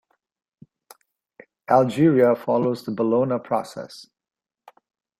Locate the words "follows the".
2.35-2.91